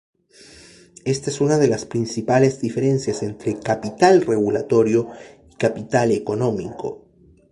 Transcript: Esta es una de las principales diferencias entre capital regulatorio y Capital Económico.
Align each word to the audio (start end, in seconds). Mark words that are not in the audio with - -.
Esta 1.05 1.29
es 1.29 1.41
una 1.41 1.59
de 1.59 1.67
las 1.67 1.85
principales 1.85 2.59
diferencias 2.59 3.21
entre 3.21 3.59
capital 3.59 4.23
regulatorio 4.25 5.09
y 5.47 5.55
Capital 5.57 6.09
Económico. 6.11 7.05